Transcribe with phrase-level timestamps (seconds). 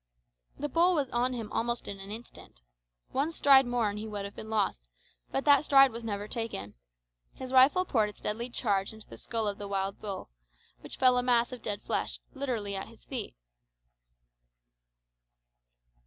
[0.57, 2.61] The bull was on him almost in an instant.
[3.11, 4.81] One stride more and he would have been lost,
[5.31, 6.73] but that stride was never taken.
[7.35, 10.31] His rifle poured its deadly charge into the skull of the wild bull,
[10.79, 13.35] which fell a mass of dead flesh, literally at his feet.